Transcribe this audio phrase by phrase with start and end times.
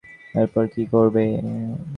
[0.35, 1.23] এরপর কী করবে?